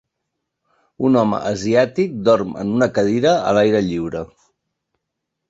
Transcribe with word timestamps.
Un 1.09 1.17
home 1.21 1.41
asiàtic 1.49 2.15
dorm 2.31 2.57
en 2.63 2.73
una 2.79 2.89
cadira 2.97 3.35
a 3.51 3.53
l'aire 3.59 3.85
lliure. 3.91 4.25